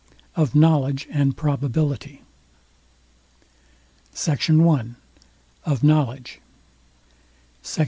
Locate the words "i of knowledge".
4.49-6.41